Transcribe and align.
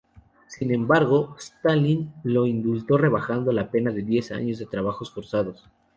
Sin 0.47 0.73
embargo, 0.73 1.35
Stalin 1.37 2.11
lo 2.23 2.47
indultó 2.47 2.97
rebajando 2.97 3.51
la 3.51 3.69
pena 3.69 3.91
a 3.91 3.93
diez 3.93 4.31
años 4.31 4.57
de 4.57 4.65
trabajos 4.65 5.11
forzados. 5.11 5.69